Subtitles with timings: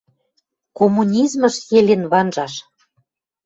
[0.77, 2.53] «Коммунизмыш, Елен, ванжаш